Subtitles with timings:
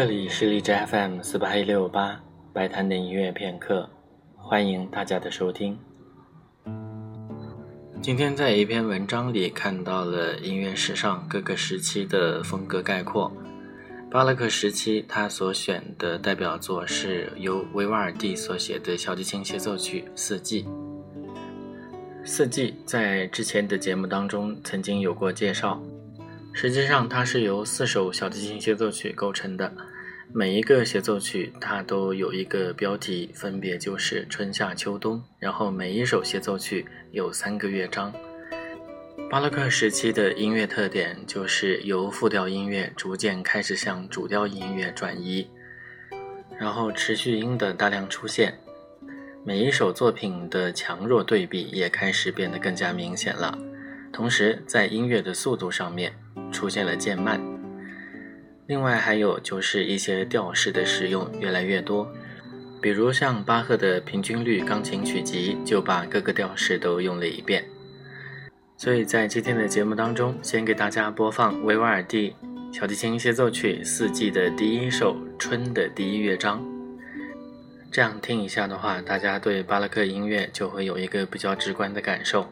[0.00, 2.18] 这里是荔枝 FM 四八一六八
[2.54, 3.86] 白谈的音乐片刻，
[4.34, 5.78] 欢迎大家的收听。
[8.00, 13.30] 今天在一篇文章里看到了音乐史上各个时期的风格概括。
[14.10, 20.62] 巴洛克时期，他所选的代表作是由维瓦尔第所写的小提琴协奏曲《四季》。
[22.24, 25.78] 《四季》在之前的节目当中曾经有过介绍。
[26.54, 29.70] 实际上，它是由四首小提琴协奏曲构成的。
[30.32, 35.20] 每一个协奏曲，它都有一个标题，分别就是春夏秋冬。
[35.40, 38.12] 然后每一首协奏曲有三个乐章。
[39.28, 45.48] 巴洛克时期的音乐特点就是由复调音乐逐渐开始向主调音乐转移，
[46.58, 48.56] 然后持续音的大量出现。
[49.44, 53.58] 每一首作品的强弱对比也开始变得更加明显了。
[54.12, 56.12] 同时，在音乐的速度上面
[56.52, 57.40] 出现了渐慢。
[58.70, 62.08] 另外还有就是一些调式的使用越来越多，
[62.80, 67.64] 比如像巴赫的平均律钢琴曲集就把各个调式都用了一遍。
[68.76, 72.32] 所以在今天的节目当中，先给大家播放维瓦尔第
[72.72, 76.64] 小提琴协奏曲《四季》的第一首《春》的第一乐章。
[77.90, 82.46] 这样听一下的话，大家对巴洛克音乐就会有一个比较直观的感受。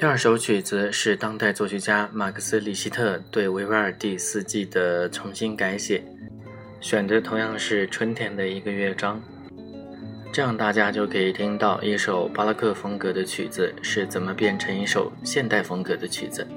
[0.00, 6.02] 第二首曲子是当代作曲家马克思·里希特对维瓦尔第四季的重新改写，
[6.80, 9.22] 选的同样是春天的一个乐章，
[10.32, 16.48] 这样大家就可以听到一首巴洛克风格的曲子是怎么变成一首现代风格的曲子。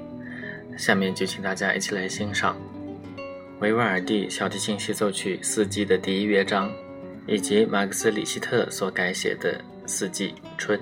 [0.78, 2.56] 下面就请大家一起来欣赏
[3.60, 6.72] 维瓦尔第小提琴协奏曲四季的第一乐章，
[7.26, 10.80] 以及马克思·里希特所改写的四季春。